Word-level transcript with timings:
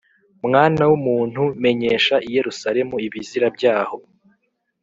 “Mwana 0.45 0.81
w’umuntu, 0.89 1.43
menyesha 1.63 2.15
i 2.27 2.29
Yerusalemu 2.35 2.95
ibizira 3.05 3.47
byaho 3.55 3.97